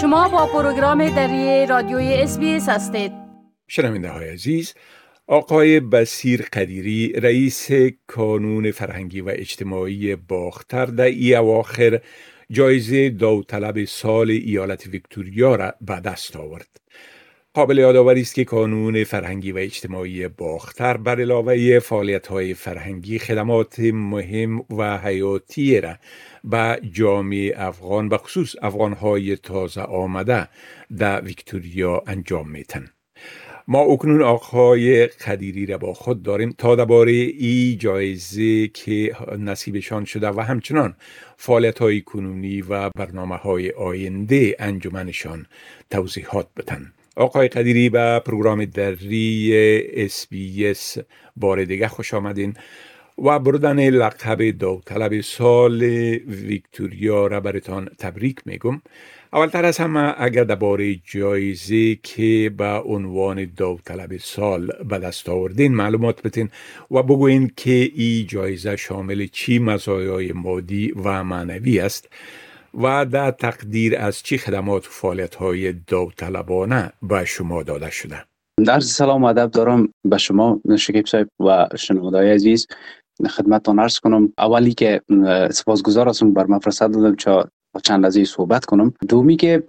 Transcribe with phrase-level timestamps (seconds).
[0.00, 3.12] شما با پروگرام دری رادیوی اس هستید
[3.68, 4.74] شنونده های عزیز
[5.26, 7.68] آقای بسیر قدیری رئیس
[8.06, 12.00] کانون فرهنگی و اجتماعی باختر در ای اواخر
[12.50, 16.79] جایزه داوطلب سال ایالت ویکتوریا را به دست آورد.
[17.60, 23.78] قابل یادآوری است که کانون فرهنگی و اجتماعی باختر بر علاوه فعالیت های فرهنگی خدمات
[23.80, 25.94] مهم و حیاتی را
[26.44, 30.48] به جامعه افغان به خصوص افغان های تازه آمده
[30.98, 32.86] در ویکتوریا انجام میتن.
[33.68, 40.28] ما اکنون آقای قدیری را با خود داریم تا درباره ای جایزه که نصیبشان شده
[40.28, 40.96] و همچنان
[41.36, 45.46] فعالیت های کنونی و برنامه های آینده انجمنشان
[45.90, 49.52] توضیحات بتن آقای قدیری به پروگرام دری
[49.94, 50.98] اس
[51.36, 52.54] بار دیگه خوش آمدین.
[53.24, 55.82] و بردن لقب داوطلب سال
[56.26, 58.82] ویکتوریا را برتان تبریک میگم.
[59.32, 66.22] اولتر از همه اگر درباره جایزه که به عنوان داوطلب سال به دست آوردین معلومات
[66.22, 66.50] بتین
[66.90, 72.08] و بگوین که این جایزه شامل چی مزایای مادی و معنوی است.
[72.74, 78.24] و در تقدیر از چی خدمات و فعالیت های داوطلبانه به شما داده شده؟
[78.66, 82.66] در سلام و ادب دارم به شما شکیب صاحب و شنوندای عزیز.
[83.30, 85.00] خدمتتان عرض کنم اولی که
[85.50, 87.48] سپاسگزار هستم بر من فرصت دادم چا
[87.82, 88.92] چند لحظه صحبت کنم.
[89.08, 89.62] دومی که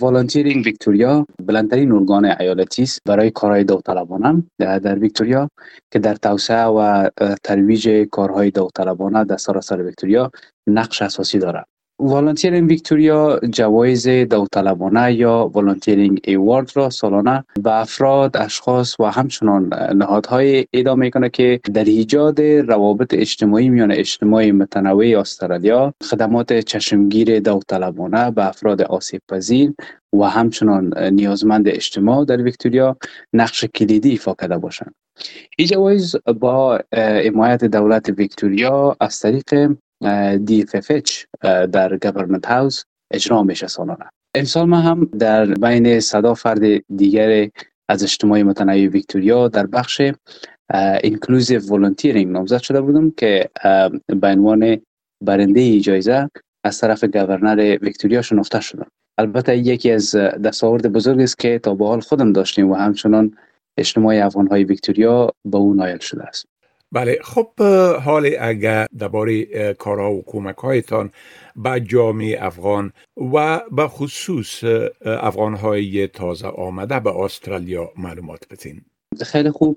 [0.00, 4.42] Volunteering Victoria بلندترین ارگان ایالتی است برای کارهای داوطلبانه.
[4.58, 5.48] در ویکتوریا
[5.92, 7.08] که در توسعه و
[7.44, 10.30] ترویج کارهای داوطلبانه در سراسر ویکتوریا
[10.66, 11.66] نقش اساسی دارد.
[12.04, 20.66] Volunteering Victoria جوایز داوطلبانه یا Volunteering Award را سالانه به افراد، اشخاص و همچنان نهادهای
[20.72, 28.48] اعدام می‌کنه که در ایجاد روابط اجتماعی میان اجتماعی متنوع استرالیا خدمات چشمگیر داوطلبانه به
[28.48, 29.72] افراد آسیب پذیر
[30.12, 32.96] و همچنان نیازمند اجتماع در ویکتوریا
[33.32, 34.94] نقش کلیدی ایفا کرده باشند.
[35.58, 36.80] این جوایز با
[37.26, 39.72] حمایت دولت ویکتوریا از طریق
[40.48, 41.26] DFFH
[41.72, 44.04] در Government House اجرا میشه سالانه.
[44.36, 47.48] امسال ما هم در بین صدها فرد دیگر
[47.88, 50.02] از اجتماع متنوع ویکتوریا در بخش
[51.02, 53.50] inclusive volunteering نامزد شده بودم که
[54.06, 54.80] به عنوان
[55.24, 56.30] برنده جایزه
[56.64, 58.86] از طرف گورنر ویکتوریا شناخته شدم.
[59.18, 63.36] البته یکی از دستاورد بزرگ است که تا به حال خودم داشتیم و همچنان
[63.78, 66.46] اجتماع افغان های ویکتوریا به اون نایل شده است.
[66.92, 67.62] بله خب
[68.04, 71.10] حال اگر درباره کارها و کمک هایتان
[71.56, 72.92] به جامعه افغان
[73.34, 74.64] و به خصوص
[75.04, 78.80] افغان های تازه آمده به استرالیا معلومات بتین
[79.20, 79.76] خیلی خوب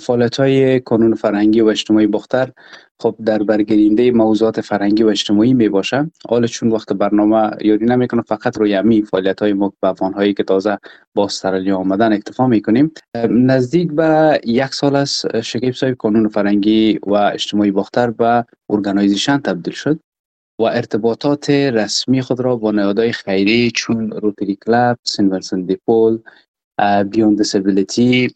[0.00, 2.52] فعالیت های کانون فرهنگی و اجتماعی باختر
[3.00, 6.10] خب در برگیرنده موضوعات فرهنگی و اجتماعی می باشه.
[6.28, 9.72] حالا چون وقت برنامه یاری نمی‌کنه فقط روی امی فعالیت های ما
[10.14, 10.78] هایی که تازه
[11.14, 12.92] با استرالیا آمدن اکتفا می‌کنیم.
[13.30, 19.74] نزدیک به یک سال از شکیب صاحب کانون فرهنگی و اجتماعی باختر به organization تبدیل
[19.74, 20.00] شد
[20.60, 26.18] و ارتباطات رسمی خود را با نهادهای خیری چون Rotary Club، St Vincent de Paul،
[27.10, 28.34] Beyond Disability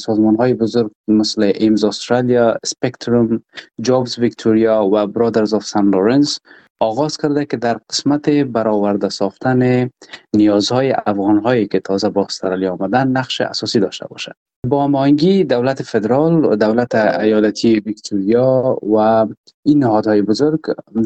[0.00, 3.42] سازمان های بزرگ مثل AMES استرالیا Spectrum
[3.80, 6.40] Jobs Victoria و Brothers of St Laurence
[6.80, 9.90] آغاز کرده که در قسمت برآورده ساختن
[10.36, 14.34] نیازهای افغان هایی که تازه با استرالیا آمدن نقش اساسی داشته باشد
[14.66, 19.26] با هماهنگی دولت فدرال دولت ایالتی ویکتوریا و
[19.62, 20.60] این نهادهای بزرگ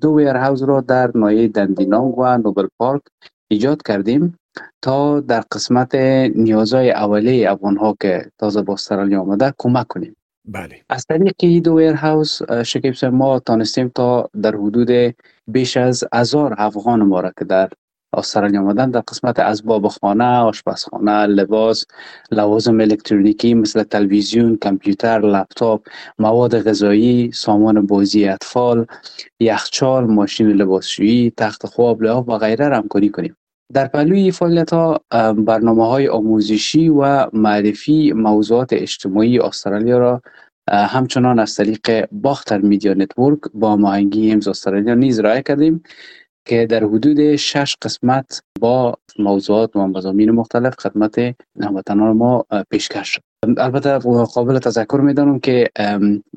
[0.00, 3.02] دو warehouse را در ناحیه دندینانگ و نوبل پارک
[3.50, 4.36] ایجاد کردیم.
[4.82, 5.94] تا در قسمت
[6.34, 11.96] نیازهای اولیه افغان ها که تازه با استرالیا آمده کمک کنیم بله از طریق دو
[11.96, 15.14] هاوس شکیب ما تانستیم تا در حدود
[15.46, 17.68] بیش از هزار افغان ما را که در
[18.12, 21.86] استرالیا آمدن در قسمت اسباب خانه، آشپزخانه، لباس،
[22.30, 25.86] لوازم الکترونیکی مثل تلویزیون، کامپیوتر، لپتاپ،
[26.18, 28.86] مواد غذایی، سامان بازی اطفال،
[29.40, 33.36] یخچال، ماشین لباسشویی، تخت خواب، لحاف و غیره همکاری کنیم.
[33.72, 35.00] در پهلوی فعالیت ها
[35.36, 40.22] برنامه های آموزشی و معرفی موضوعات اجتماعی استرالیا را
[40.70, 45.82] همچنان از طریق باختر Media Network با هماهنگی AMES استرالیا نیز ارائه کردیم
[46.44, 53.29] که در حدود شش قسمت با موضوعات و مضامین مختلف خدمت هموطنان ما پیشکش شد.
[53.42, 53.98] البته
[54.34, 55.70] قابل تذکر می‌دانم که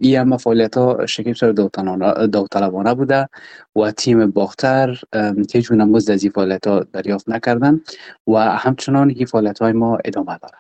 [0.02, 3.30] این همه فعالیت ها شکیب سر داوطلبانه بوده
[3.76, 5.00] و تیم باختر
[5.54, 7.82] هیچ مزد از این فعالیت ها دریافت نکردن
[8.28, 10.58] و همچنان این فعالیت های ما ادامه داره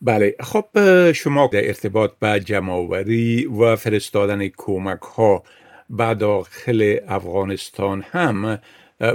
[0.00, 0.64] بله خب
[1.12, 5.42] شما در ارتباط به جمعوری و فرستادن کمک ها
[5.90, 8.58] به داخل افغانستان هم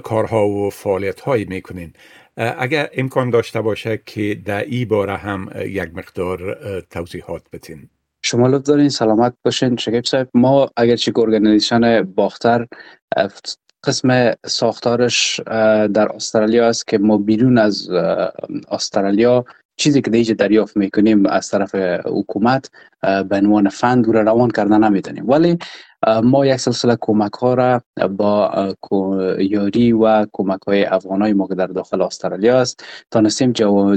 [0.04, 1.94] کارها و فعالیت هایی می‌کنین.
[2.38, 6.58] اگر امکان داشته باشه که در ای باره هم یک مقدار
[6.90, 7.90] توضیحات بتین
[8.22, 9.78] شما لطف دارین سلامت باشین.
[9.78, 12.68] شکیب صاحب ما اگر چی ارگانیزیشن باختر
[13.84, 15.40] قسم ساختارش
[15.94, 17.90] در استرالیا است که ما بیرون از
[18.72, 19.46] استرالیا
[19.78, 21.76] چیزی که دیگه دریافت می‌کنیم از طرف
[22.06, 22.70] حکومت
[23.02, 25.58] به عنوان فند رو روان کردن نمی‌تونیم ولی
[26.24, 27.82] ما یک سلسله کمک ها را
[28.18, 28.76] با
[29.40, 33.52] یاری و کمک های افغان های ما که در داخل استرالیا است تانستیم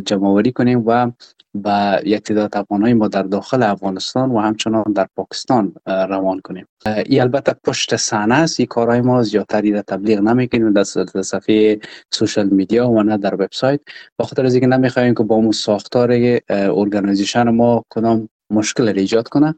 [0.04, 1.10] جمع‌آوری کنیم و
[1.54, 6.66] با یک تعداد افغان های ما در داخل افغانستان و همچنان در پاکستان روان کنیم.
[7.06, 10.84] ای البته پشت صحنه است این کارهای ما زیادتری را تبلیغ نمی‌کنیم در
[11.22, 11.78] صفحه
[12.12, 13.80] social media و نه در وبسایت.
[14.18, 19.54] به خاطر از اینکه نمی‌خوایم که با مو ساختار organization ما کدام مشکل ایجاد کنه.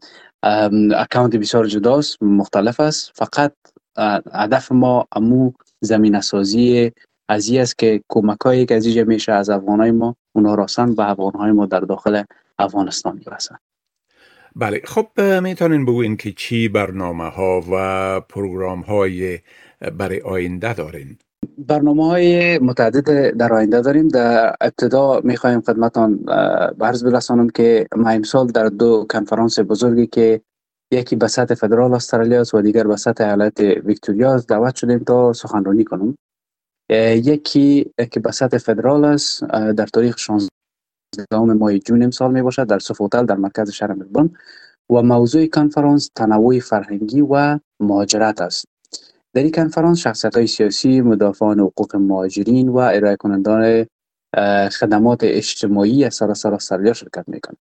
[0.97, 3.13] account بسیار جداست مختلف است.
[3.15, 3.53] فقط
[4.33, 6.93] هدف ما امو زمین سازی
[7.29, 11.11] از است که کمک هایی که از میشه از افغان های ما اونا راسن به
[11.11, 12.23] افغان های ما در داخل
[12.59, 13.57] افغانستان برسن
[14.57, 14.83] بله.
[14.85, 19.39] خب می‌تونین بگوین که چی برنامه ها و پروگرام های
[19.99, 21.19] برای آینده دارین؟
[21.59, 24.09] برنامه های متعدد در آینده داریم.
[24.09, 26.17] در ابتدا می‌خوایم خدمتان
[26.79, 30.41] برز برسانم که ما امسال در دو کنفرانس بزرگی که
[30.93, 35.33] یکی به سطح فدرال استرالیا است و دیگر به سطح ایالت ویکتوریا دعوت شدیم تا
[35.33, 36.19] سخنرانی کنم.
[36.91, 40.47] یکی که به سطح فدرال است در تاریخ 16
[41.33, 44.31] ماه جون امسال می باشد در سفوتل در مرکز شهر ملبورن
[44.91, 48.65] و موضوع کنفرانس تنوع فرهنگی و مهاجرت است.
[49.35, 53.87] در این کنفرانس شخصیت های سیاسی مدافعان حقوق مهاجرین و ارائه کنندان
[54.69, 57.59] خدمات اجتماعی از سراسر استرالیا شرکت می‌کنند.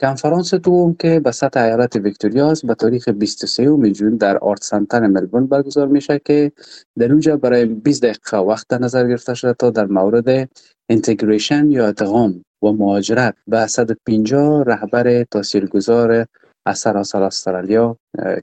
[0.00, 5.06] کنفرانس دوم که به سطح ایالت ویکتوریا است به تاریخ 23 جون در آرت سنتر
[5.06, 6.52] ملبورن برگزار میشه که
[6.98, 10.48] در اونجا برای 20 دقیقه وقت در نظر گرفته شده تا در مورد
[10.88, 13.34] انتگریشن یا ادغام و مهاجرت.
[13.46, 16.26] به 150 رهبر تاثیرگذار
[16.66, 17.96] از سراسر استرالیا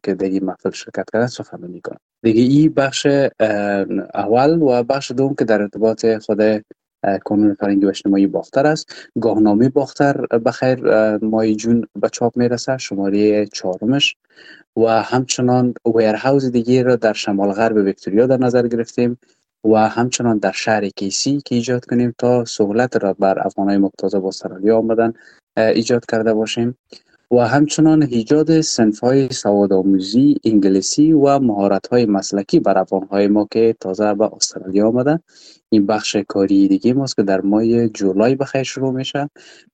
[0.04, 3.08] که در این محفل شرکت کردن سخنرانی کنند دیگه این بخش
[4.14, 6.42] اول و بخش دوم که در ارتباط خود
[7.26, 8.96] کانون فرهنگی و اجتماعی باختر است.
[9.22, 10.80] گاهنامه باختر بخیر
[11.18, 14.16] مای جون به چاپ می‌رسه شماره چهارمش.
[14.78, 19.18] و همچنان ویرهاوز دیگه را در شمال غرب ویکتوریا در نظر گرفتیم.
[19.64, 24.28] و همچنان در شهر کیسی که ایجاد کنیم تا سهولت را بر افغانهای مقتضا با
[24.28, 25.14] استرالیا آمدن
[25.58, 26.78] ایجاد کرده باشیم.
[27.32, 33.28] و همچنان ایجاد سنف های سواد آموزی انگلیسی و مهارت های مسلکی بر افغان های
[33.28, 35.20] ما که تازه به استرالیا آمدن.
[35.70, 39.30] این بخش کاری دیگه ماست که در ماه جولای بخیر شروع میشه.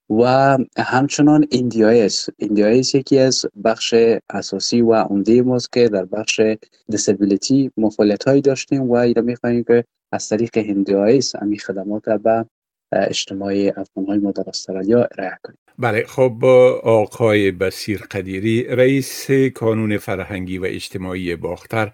[0.10, 3.96] و همچنان NDIS NDIS یکی از بخش
[4.30, 6.42] اساسی و عمده ماست که در بخش
[6.90, 12.46] disability فعالیت هایی داشتیم و اینا میخواییم که از طریق NDIS امی خدمات به
[12.92, 15.58] اجتماعی افغان های ما در استرالیا ارائه کنیم.
[15.80, 16.46] بله خب
[16.84, 21.92] آقای بسیر قدیری رئیس کانون فرهنگی و اجتماعی باختر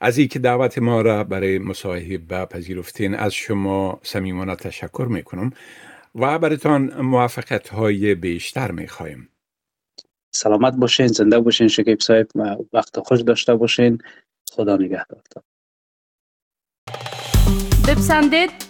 [0.00, 5.52] از اینکه دعوت ما را برای مصاحبه پذیرفتین از شما صمیمانه تشکر می‌کنم
[6.14, 9.28] و برایتان موفقیت های بیشتر می‌خواهیم
[10.34, 12.26] سلامت باشین زنده باشین شکیب صاحب
[12.72, 13.98] وقت خوش داشته باشین.
[14.52, 15.42] خدا نگهدارتان
[17.88, 18.69] بپسندید